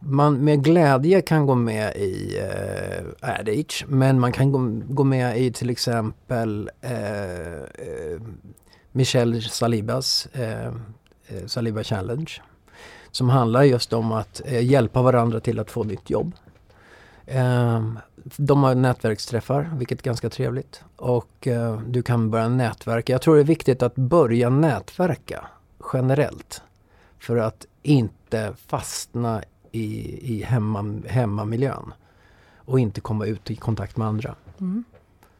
man 0.00 0.44
med 0.44 0.64
glädje 0.64 1.22
kan 1.22 1.46
gå 1.46 1.54
med 1.54 1.96
i 1.96 2.38
eh, 2.38 3.30
AdAge 3.30 3.84
men 3.88 4.20
man 4.20 4.32
kan 4.32 4.52
gå, 4.52 4.80
gå 4.94 5.04
med 5.04 5.40
i 5.40 5.52
till 5.52 5.70
exempel 5.70 6.70
eh, 6.80 8.20
Michel 8.92 9.42
Salibas 9.42 10.28
Saliba 11.46 11.84
Challenge. 11.84 12.32
Som 13.10 13.28
handlar 13.28 13.62
just 13.62 13.92
om 13.92 14.12
att 14.12 14.40
hjälpa 14.60 15.02
varandra 15.02 15.40
till 15.40 15.58
att 15.58 15.70
få 15.70 15.84
nytt 15.84 16.10
jobb. 16.10 16.34
Ehm, 17.26 17.98
de 18.36 18.62
har 18.62 18.74
nätverksträffar, 18.74 19.70
vilket 19.78 20.00
är 20.00 20.04
ganska 20.04 20.30
trevligt. 20.30 20.84
Och 20.96 21.48
du 21.86 22.02
kan 22.02 22.30
börja 22.30 22.48
nätverka. 22.48 23.12
Jag 23.12 23.22
tror 23.22 23.34
det 23.34 23.42
är 23.42 23.44
viktigt 23.44 23.82
att 23.82 23.94
börja 23.94 24.50
nätverka 24.50 25.46
generellt. 25.92 26.62
För 27.18 27.36
att 27.36 27.66
inte 27.82 28.54
fastna 28.66 29.42
i, 29.72 30.18
i 30.34 30.42
hemma, 30.42 31.00
hemmamiljön. 31.06 31.94
Och 32.56 32.80
inte 32.80 33.00
komma 33.00 33.26
ut 33.26 33.50
i 33.50 33.56
kontakt 33.56 33.96
med 33.96 34.06
andra. 34.06 34.34
Mm. 34.60 34.84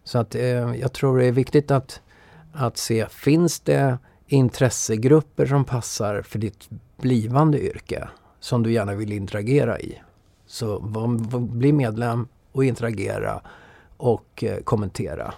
Så 0.05 0.19
att 0.19 0.35
eh, 0.35 0.75
jag 0.75 0.93
tror 0.93 1.19
det 1.19 1.25
är 1.25 1.33
viktigt 1.33 1.71
att, 1.71 2.01
att 2.53 2.77
se, 2.77 3.07
finns 3.09 3.61
det 3.61 3.99
intressegrupper 4.27 5.47
som 5.47 5.65
passar 5.65 6.23
för 6.23 6.39
ditt 6.39 6.69
blivande 6.97 7.61
yrke 7.61 8.09
som 8.41 8.63
du 8.63 8.73
gärna 8.73 8.95
vill 8.95 9.13
interagera 9.13 9.81
i. 9.81 10.03
Så 10.47 10.81
bli 11.39 11.73
medlem 11.73 12.29
och 12.53 12.65
interagera 12.65 13.41
och 13.97 14.45
eh, 14.45 14.59
kommentera 14.63 15.35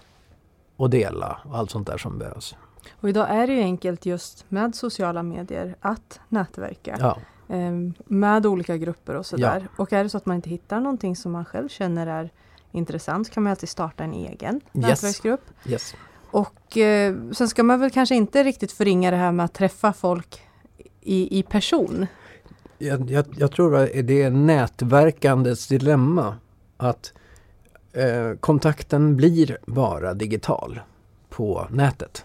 och 0.77 0.91
dela 0.91 1.39
allt 1.53 1.71
sånt 1.71 1.87
där 1.87 1.99
som 1.99 2.19
behövs. 2.19 2.57
Och 2.91 3.09
idag 3.09 3.31
är 3.31 3.47
det 3.47 3.53
ju 3.53 3.61
enkelt 3.61 4.07
just 4.07 4.45
med 4.49 4.75
sociala 4.75 5.23
medier 5.23 5.77
att 5.81 6.21
nätverka. 6.29 6.97
Ja. 7.01 7.19
Ehm, 7.49 7.95
med 8.07 8.47
olika 8.47 8.77
grupper 8.77 9.15
och 9.15 9.27
sådär. 9.27 9.61
Ja. 9.61 9.83
Och 9.83 9.93
är 9.93 10.03
det 10.03 10.11
så 10.11 10.17
att 10.17 10.27
man 10.27 10.37
inte 10.37 10.51
hittar 10.51 10.81
någonting 10.81 11.17
som 11.17 11.33
man 11.33 11.45
själv 11.45 11.69
känner 11.69 12.07
är 12.07 12.31
intressant 12.73 13.31
kan 13.31 13.43
man 13.43 13.51
alltid 13.51 13.69
starta 13.69 14.05
en 14.05 14.13
egen 14.13 14.55
yes. 14.55 14.63
nätverksgrupp. 14.73 15.45
Yes. 15.67 15.95
Och 16.31 16.77
eh, 16.77 17.17
sen 17.33 17.49
ska 17.49 17.63
man 17.63 17.81
väl 17.81 17.91
kanske 17.91 18.15
inte 18.15 18.45
riktigt 18.45 18.73
förringa 18.73 19.11
det 19.11 19.17
här 19.17 19.33
med 19.33 19.45
att 19.45 19.55
träffa 19.55 19.93
folk 19.93 20.43
i, 21.01 21.39
i 21.39 21.43
person. 21.43 22.07
Jag, 22.79 23.11
jag, 23.11 23.25
jag 23.37 23.53
tror 23.53 23.77
att 23.77 23.91
det 24.05 24.23
är 24.23 24.31
nätverkandets 24.31 25.67
dilemma. 25.67 26.37
Att 26.77 27.13
eh, 27.93 28.39
kontakten 28.41 29.17
blir 29.17 29.59
bara 29.67 30.15
digital 30.15 30.81
på 31.29 31.67
nätet 31.71 32.25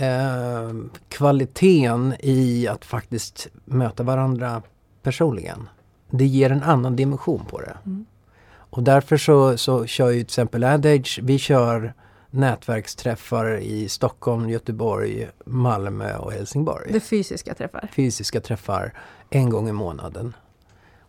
eh, 0.00 0.70
kvaliteten 1.08 2.14
i 2.20 2.68
att 2.68 2.84
faktiskt 2.84 3.48
möta 3.64 4.02
varandra 4.02 4.62
personligen. 5.02 5.68
Det 6.10 6.26
ger 6.26 6.52
en 6.52 6.62
annan 6.62 6.96
dimension 6.96 7.44
på 7.50 7.60
det. 7.60 7.76
Mm. 7.86 8.06
Och 8.50 8.82
därför 8.82 9.16
så, 9.16 9.58
så 9.58 9.86
kör 9.86 10.10
ju 10.10 10.18
till 10.18 10.24
exempel 10.24 10.64
Adage, 10.64 11.20
vi 11.22 11.38
kör 11.38 11.94
nätverksträffar 12.30 13.58
i 13.58 13.88
Stockholm, 13.88 14.50
Göteborg, 14.50 15.28
Malmö 15.44 16.16
och 16.16 16.32
Helsingborg. 16.32 16.92
Det 16.92 17.00
fysiska 17.00 17.54
träffar? 17.54 17.90
Fysiska 17.96 18.40
träffar 18.40 18.92
en 19.30 19.50
gång 19.50 19.68
i 19.68 19.72
månaden. 19.72 20.34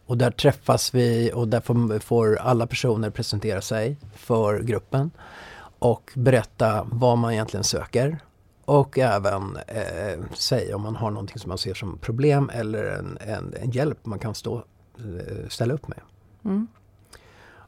Och 0.05 0.17
där 0.17 0.31
träffas 0.31 0.93
vi 0.93 1.31
och 1.33 1.47
där 1.47 1.61
får, 1.61 1.99
får 1.99 2.35
alla 2.35 2.67
personer 2.67 3.09
presentera 3.09 3.61
sig 3.61 3.97
för 4.15 4.59
gruppen 4.59 5.11
och 5.79 6.11
berätta 6.15 6.87
vad 6.91 7.17
man 7.17 7.33
egentligen 7.33 7.63
söker 7.63 8.19
och 8.65 8.97
även 8.97 9.57
eh, 9.67 10.25
säga 10.33 10.75
om 10.75 10.81
man 10.81 10.95
har 10.95 11.11
någonting 11.11 11.39
som 11.39 11.49
man 11.49 11.57
ser 11.57 11.73
som 11.73 11.97
problem 11.97 12.49
eller 12.53 12.83
en, 12.83 13.17
en, 13.21 13.53
en 13.61 13.71
hjälp 13.71 14.05
man 14.05 14.19
kan 14.19 14.35
stå, 14.35 14.63
eh, 14.97 15.47
ställa 15.49 15.73
upp 15.73 15.87
med. 15.87 15.99
Mm. 16.45 16.67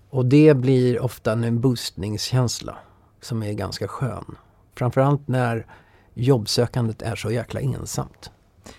Och 0.09 0.25
det 0.25 0.53
blir 0.53 1.01
ofta 1.01 1.31
en 1.31 1.61
boostningskänsla 1.61 2.77
som 3.21 3.43
är 3.43 3.53
ganska 3.53 3.87
skön. 3.87 4.35
Framförallt 4.75 5.27
när 5.27 5.65
jobbsökandet 6.13 7.01
är 7.01 7.15
så 7.15 7.31
jäkla 7.31 7.59
ensamt. 7.59 8.31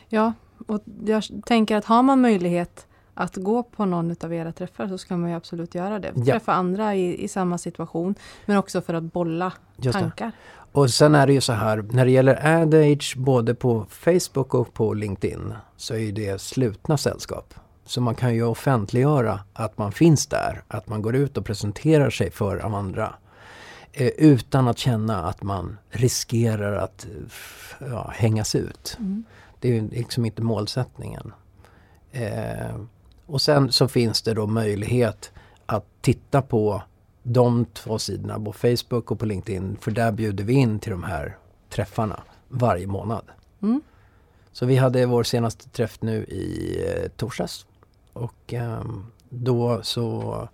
Ja, 0.08 0.32
och 0.66 0.80
jag 1.04 1.22
tänker 1.46 1.76
att 1.76 1.84
har 1.84 2.02
man 2.02 2.20
möjlighet 2.20 2.86
att 3.14 3.36
gå 3.36 3.62
på 3.62 3.84
någon 3.84 4.16
av 4.24 4.34
era 4.34 4.52
träffar 4.52 4.88
så 4.88 4.98
ska 4.98 5.16
man 5.16 5.30
ju 5.30 5.36
absolut 5.36 5.74
göra 5.74 5.98
det. 5.98 6.12
Ja. 6.14 6.24
Träffa 6.24 6.52
andra 6.52 6.94
i, 6.94 7.24
i 7.24 7.28
samma 7.28 7.58
situation 7.58 8.14
men 8.46 8.56
också 8.56 8.80
för 8.80 8.94
att 8.94 9.02
bolla 9.02 9.52
Just 9.76 9.98
tankar. 9.98 10.26
Det. 10.26 10.32
Och 10.74 10.90
sen 10.90 11.14
är 11.14 11.26
det 11.26 11.32
ju 11.32 11.40
så 11.40 11.52
här, 11.52 11.84
när 11.90 12.04
det 12.04 12.10
gäller 12.10 12.46
AdAge 12.46 13.14
både 13.16 13.54
på 13.54 13.86
Facebook 13.90 14.54
och 14.54 14.74
på 14.74 14.94
LinkedIn 14.94 15.54
så 15.76 15.94
är 15.94 16.12
det 16.12 16.40
slutna 16.40 16.96
sällskap. 16.96 17.54
Så 17.86 18.00
man 18.00 18.14
kan 18.14 18.34
ju 18.34 18.42
offentliggöra 18.42 19.40
att 19.52 19.78
man 19.78 19.92
finns 19.92 20.26
där, 20.26 20.62
att 20.68 20.88
man 20.88 21.02
går 21.02 21.14
ut 21.14 21.36
och 21.36 21.44
presenterar 21.44 22.10
sig 22.10 22.30
för 22.30 22.58
andra. 22.76 23.14
Eh, 23.92 24.08
utan 24.08 24.68
att 24.68 24.78
känna 24.78 25.24
att 25.24 25.42
man 25.42 25.78
riskerar 25.90 26.76
att 26.76 27.06
ja, 27.78 28.12
hängas 28.14 28.54
ut. 28.54 28.96
Mm. 28.98 29.24
Det 29.60 29.76
är 29.76 29.82
liksom 29.82 30.24
inte 30.24 30.42
målsättningen. 30.42 31.32
Eh, 32.12 32.76
och 33.26 33.40
sen 33.40 33.72
så 33.72 33.88
finns 33.88 34.22
det 34.22 34.34
då 34.34 34.46
möjlighet 34.46 35.32
att 35.66 35.86
titta 36.00 36.42
på 36.42 36.82
de 37.26 37.64
två 37.64 37.98
sidorna 37.98 38.40
på 38.40 38.52
Facebook 38.52 39.10
och 39.10 39.18
på 39.18 39.26
LinkedIn. 39.26 39.76
För 39.80 39.90
där 39.90 40.12
bjuder 40.12 40.44
vi 40.44 40.52
in 40.52 40.78
till 40.78 40.90
de 40.90 41.02
här 41.02 41.36
träffarna 41.70 42.22
varje 42.48 42.86
månad. 42.86 43.24
Mm. 43.62 43.80
Så 44.52 44.66
vi 44.66 44.76
hade 44.76 45.06
vår 45.06 45.22
senaste 45.22 45.68
träff 45.68 46.02
nu 46.02 46.24
i 46.24 46.78
eh, 46.88 47.08
torsdags. 47.08 47.66
Och 48.12 48.54
eh, 48.54 48.84
då 49.28 49.82
så, 49.82 50.48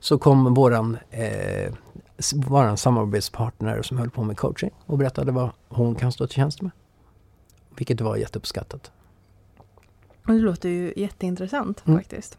så 0.00 0.18
kom 0.18 0.54
våran, 0.54 0.98
eh, 1.10 1.72
våran 2.34 2.76
samarbetspartner 2.76 3.82
som 3.82 3.98
höll 3.98 4.10
på 4.10 4.22
med 4.22 4.36
coaching 4.36 4.70
och 4.86 4.98
berättade 4.98 5.32
vad 5.32 5.50
hon 5.68 5.94
kan 5.94 6.12
stå 6.12 6.26
till 6.26 6.36
tjänst 6.36 6.62
med. 6.62 6.70
Vilket 7.76 8.00
var 8.00 8.16
jätteuppskattat. 8.16 8.90
Det 10.26 10.32
låter 10.32 10.68
ju 10.68 10.92
jätteintressant 10.96 11.86
mm. 11.86 11.98
faktiskt. 11.98 12.38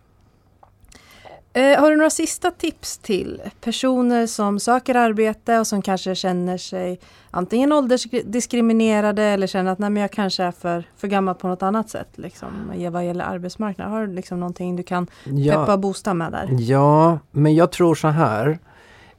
Eh, 1.60 1.80
har 1.80 1.92
du 1.92 1.98
några 1.98 2.10
sista 2.10 2.52
tips 2.52 2.98
till 2.98 3.42
personer 3.62 4.28
som 4.28 4.60
söker 4.60 4.96
arbete 4.96 5.60
och 5.60 5.68
som 5.68 5.82
kanske 5.82 6.16
känner 6.16 6.58
sig 6.58 7.00
antingen 7.32 7.74
åldersdiskriminerade 7.74 9.24
eller 9.24 9.48
känner 9.48 9.72
att 9.72 9.80
nej, 9.80 9.90
men 9.90 10.02
jag 10.02 10.12
kanske 10.12 10.44
är 10.44 10.52
för, 10.52 10.84
för 10.98 11.08
gammal 11.08 11.36
på 11.36 11.48
något 11.48 11.64
annat 11.64 11.90
sätt 11.90 12.08
liksom, 12.16 12.48
vad 12.92 13.06
gäller 13.06 13.26
arbetsmarknaden? 13.26 13.94
Har 13.94 14.08
du 14.08 14.14
liksom 14.14 14.40
någonting 14.40 14.76
du 14.76 14.84
kan 14.84 15.08
ja, 15.24 15.54
peppa 15.54 15.74
och 15.74 15.80
boosta 15.80 16.14
med 16.14 16.32
där? 16.32 16.48
Ja, 16.60 17.20
men 17.32 17.56
jag 17.56 17.72
tror 17.72 17.96
så 17.96 18.08
här. 18.08 18.60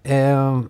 Eh, 0.02 0.60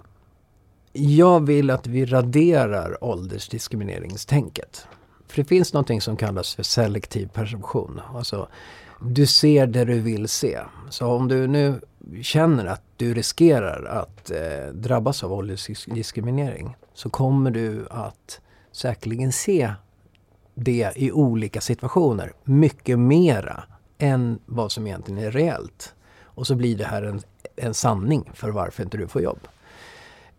jag 0.92 1.46
vill 1.46 1.70
att 1.70 1.86
vi 1.86 2.06
raderar 2.06 3.04
åldersdiskrimineringstänket. 3.04 4.86
För 5.30 5.42
det 5.42 5.48
finns 5.48 5.72
någonting 5.72 6.00
som 6.00 6.16
kallas 6.16 6.54
för 6.54 6.62
selektiv 6.62 7.28
perception. 7.28 8.00
Alltså, 8.14 8.48
Du 9.02 9.26
ser 9.26 9.66
det 9.66 9.84
du 9.84 10.00
vill 10.00 10.28
se. 10.28 10.58
Så 10.90 11.06
om 11.06 11.28
du 11.28 11.46
nu 11.46 11.80
känner 12.22 12.66
att 12.66 12.82
du 12.96 13.14
riskerar 13.14 13.84
att 13.84 14.30
eh, 14.30 14.72
drabbas 14.74 15.24
av 15.24 15.32
åldersdiskriminering 15.32 16.76
så 16.94 17.10
kommer 17.10 17.50
du 17.50 17.86
att 17.90 18.40
säkerligen 18.72 19.32
se 19.32 19.72
det 20.54 20.92
i 20.96 21.12
olika 21.12 21.60
situationer 21.60 22.32
mycket 22.44 22.98
mera 22.98 23.64
än 23.98 24.38
vad 24.46 24.72
som 24.72 24.86
egentligen 24.86 25.24
är 25.24 25.30
reellt. 25.30 25.94
Och 26.22 26.46
så 26.46 26.54
blir 26.54 26.76
det 26.78 26.84
här 26.84 27.02
en, 27.02 27.22
en 27.56 27.74
sanning 27.74 28.30
för 28.34 28.50
varför 28.50 28.82
inte 28.82 28.96
du 28.96 29.08
får 29.08 29.22
jobb. 29.22 29.48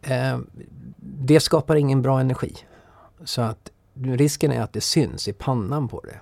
Eh, 0.01 0.39
det 0.97 1.39
skapar 1.39 1.75
ingen 1.75 2.01
bra 2.01 2.19
energi. 2.19 2.55
Så 3.23 3.41
att 3.41 3.71
risken 3.93 4.51
är 4.51 4.61
att 4.61 4.73
det 4.73 4.81
syns 4.81 5.27
i 5.27 5.33
pannan 5.33 5.87
på 5.87 6.01
dig. 6.01 6.19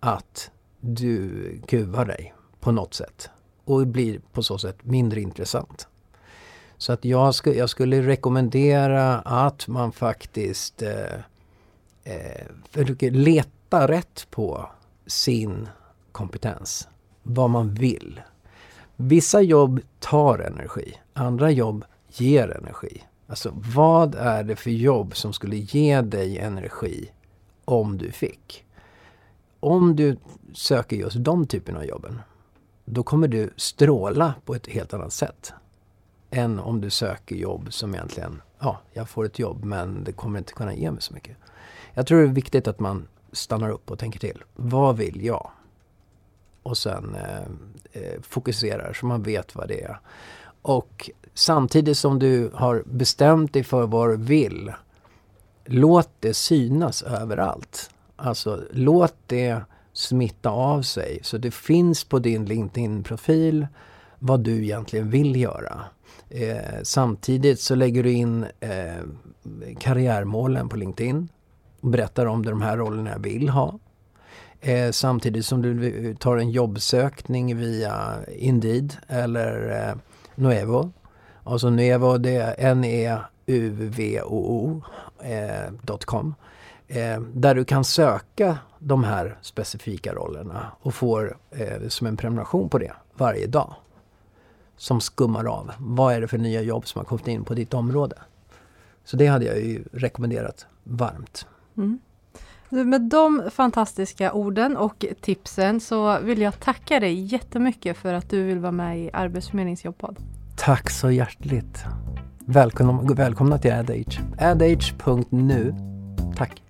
Att 0.00 0.50
du 0.80 1.60
kuvar 1.66 2.04
dig 2.04 2.34
på 2.60 2.72
något 2.72 2.94
sätt. 2.94 3.30
Och 3.64 3.86
blir 3.86 4.20
på 4.32 4.42
så 4.42 4.58
sätt 4.58 4.76
mindre 4.82 5.20
intressant. 5.20 5.88
Så 6.78 6.92
att 6.92 7.04
jag, 7.04 7.34
sku, 7.34 7.52
jag 7.52 7.70
skulle 7.70 8.02
rekommendera 8.02 9.18
att 9.18 9.68
man 9.68 9.92
faktiskt 9.92 10.82
eh, 10.82 11.14
eh, 12.04 12.46
försöker 12.70 13.10
leta 13.10 13.88
rätt 13.88 14.26
på 14.30 14.68
sin 15.06 15.68
kompetens. 16.12 16.88
Vad 17.22 17.50
man 17.50 17.74
vill. 17.74 18.20
Vissa 18.96 19.40
jobb 19.40 19.80
tar 20.00 20.38
energi, 20.38 21.00
andra 21.12 21.50
jobb 21.50 21.84
ger 22.08 22.56
energi. 22.58 23.02
Alltså 23.26 23.52
vad 23.74 24.14
är 24.14 24.44
det 24.44 24.56
för 24.56 24.70
jobb 24.70 25.16
som 25.16 25.32
skulle 25.32 25.56
ge 25.56 26.00
dig 26.00 26.38
energi 26.38 27.10
om 27.64 27.98
du 27.98 28.12
fick? 28.12 28.64
Om 29.60 29.96
du 29.96 30.16
söker 30.52 30.96
just 30.96 31.16
de 31.24 31.46
typerna 31.46 31.78
av 31.78 31.84
jobben, 31.84 32.18
då 32.84 33.02
kommer 33.02 33.28
du 33.28 33.50
stråla 33.56 34.34
på 34.44 34.54
ett 34.54 34.66
helt 34.66 34.94
annat 34.94 35.12
sätt. 35.12 35.52
Än 36.30 36.58
om 36.58 36.80
du 36.80 36.90
söker 36.90 37.36
jobb 37.36 37.72
som 37.72 37.94
egentligen, 37.94 38.42
ja, 38.58 38.80
jag 38.92 39.08
får 39.08 39.24
ett 39.24 39.38
jobb 39.38 39.64
men 39.64 40.04
det 40.04 40.12
kommer 40.12 40.38
inte 40.38 40.52
kunna 40.52 40.74
ge 40.74 40.90
mig 40.90 41.02
så 41.02 41.14
mycket. 41.14 41.36
Jag 41.94 42.06
tror 42.06 42.18
det 42.18 42.28
är 42.28 42.32
viktigt 42.32 42.68
att 42.68 42.80
man 42.80 43.08
stannar 43.32 43.70
upp 43.70 43.90
och 43.90 43.98
tänker 43.98 44.18
till. 44.18 44.42
Vad 44.54 44.96
vill 44.96 45.24
jag? 45.24 45.50
Och 46.62 46.78
sen 46.78 47.14
eh, 47.14 47.42
eh 47.92 48.20
fokuserar 48.22 48.92
så 48.92 49.06
man 49.06 49.22
vet 49.22 49.54
vad 49.54 49.68
det 49.68 49.82
är. 49.82 49.98
Och 50.64 51.10
samtidigt 51.34 51.98
som 51.98 52.18
du 52.18 52.50
har 52.54 52.82
bestämt 52.86 53.52
dig 53.52 53.64
för 53.64 53.86
vad 53.86 54.10
du 54.10 54.16
vill, 54.16 54.72
låt 55.64 56.10
det 56.20 56.34
synas 56.34 57.02
överallt. 57.02 57.90
Alltså 58.16 58.62
låt 58.70 59.14
det 59.26 59.60
smitta 59.92 60.50
av 60.50 60.82
sig. 60.82 61.18
Så 61.22 61.38
det 61.38 61.50
finns 61.50 62.04
på 62.04 62.18
din 62.18 62.44
LinkedIn-profil 62.44 63.66
vad 64.18 64.40
du 64.40 64.64
egentligen 64.64 65.10
vill 65.10 65.36
göra. 65.36 65.80
Eh, 66.28 66.82
samtidigt 66.82 67.60
så 67.60 67.74
lägger 67.74 68.02
du 68.02 68.12
in 68.12 68.46
eh, 68.60 69.02
karriärmålen 69.78 70.68
på 70.68 70.76
LinkedIn. 70.76 71.28
Och 71.80 71.88
berättar 71.88 72.26
om 72.26 72.44
de 72.44 72.62
här 72.62 72.76
rollerna 72.76 73.10
jag 73.10 73.18
vill 73.18 73.48
ha. 73.48 73.78
Eh, 74.60 74.90
samtidigt 74.90 75.46
som 75.46 75.62
du 75.62 75.88
eh, 76.08 76.16
tar 76.16 76.36
en 76.36 76.50
jobbsökning 76.50 77.56
via 77.56 78.14
Indeed 78.36 78.96
eller 79.08 79.88
eh, 79.88 79.94
Nuevo. 80.34 80.92
Alltså 81.44 81.70
Nuevo 81.70 82.18
det 82.18 82.36
är 82.36 82.54
N-E-U-V-O-O.com. 82.58 83.24
Eh, 86.88 87.12
eh, 87.12 87.20
där 87.20 87.54
du 87.54 87.64
kan 87.64 87.84
söka 87.84 88.58
de 88.78 89.04
här 89.04 89.38
specifika 89.40 90.14
rollerna 90.14 90.72
och 90.80 90.94
får 90.94 91.36
eh, 91.50 91.88
som 91.88 92.06
en 92.06 92.16
prenumeration 92.16 92.68
på 92.68 92.78
det 92.78 92.92
varje 93.14 93.46
dag. 93.46 93.74
Som 94.76 95.00
skummar 95.00 95.44
av. 95.44 95.72
Vad 95.78 96.14
är 96.14 96.20
det 96.20 96.28
för 96.28 96.38
nya 96.38 96.62
jobb 96.62 96.86
som 96.86 96.98
har 96.98 97.04
kommit 97.04 97.28
in 97.28 97.44
på 97.44 97.54
ditt 97.54 97.74
område? 97.74 98.16
Så 99.04 99.16
det 99.16 99.26
hade 99.26 99.44
jag 99.44 99.60
ju 99.60 99.84
rekommenderat 99.92 100.66
varmt. 100.84 101.46
Mm. 101.76 101.98
Med 102.74 103.02
de 103.02 103.42
fantastiska 103.50 104.32
orden 104.32 104.76
och 104.76 105.04
tipsen 105.20 105.80
så 105.80 106.18
vill 106.18 106.40
jag 106.40 106.60
tacka 106.60 107.00
dig 107.00 107.20
jättemycket 107.20 107.96
för 107.96 108.14
att 108.14 108.30
du 108.30 108.42
vill 108.42 108.58
vara 108.58 108.72
med 108.72 108.98
i 108.98 109.10
Arbetsförmedlingens 109.12 109.84
jobbpodd. 109.84 110.16
Tack 110.56 110.90
så 110.90 111.10
hjärtligt. 111.10 111.84
Välkomna, 112.38 113.14
välkomna 113.14 113.58
till 113.58 113.72
AdAge. 113.72 114.20
Adage.nu. 114.38 115.74
Tack. 116.36 116.62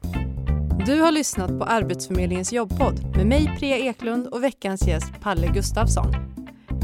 Du 0.87 1.01
har 1.01 1.13
lyssnat 1.13 1.59
på 1.59 1.65
Arbetsförmedlingens 1.65 2.53
jobbpodd 2.53 3.17
med 3.17 3.27
mig 3.27 3.57
Priya 3.59 3.77
Eklund 3.77 4.27
och 4.27 4.45
veckans 4.45 4.87
gäst 4.87 5.13
Palle 5.21 5.47
Gustafsson. 5.47 6.15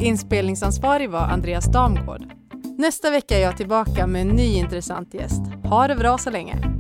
Inspelningsansvarig 0.00 1.10
var 1.10 1.20
Andreas 1.22 1.64
Damgård. 1.64 2.22
Nästa 2.78 3.10
vecka 3.10 3.38
är 3.38 3.42
jag 3.42 3.56
tillbaka 3.56 4.06
med 4.06 4.22
en 4.22 4.28
ny 4.28 4.54
intressant 4.54 5.14
gäst. 5.14 5.42
Ha 5.64 5.88
det 5.88 5.96
bra 5.96 6.18
så 6.18 6.30
länge! 6.30 6.79